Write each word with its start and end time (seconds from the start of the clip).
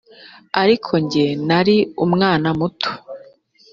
ariko 0.61 0.93
jye 1.11 1.27
nari 1.47 1.77
umwana 2.05 2.49
muto. 2.59 2.91